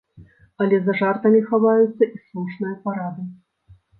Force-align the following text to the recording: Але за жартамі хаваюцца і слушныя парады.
Але 0.63 0.77
за 0.85 0.95
жартамі 1.01 1.41
хаваюцца 1.51 2.03
і 2.07 2.09
слушныя 2.25 2.75
парады. 2.87 3.29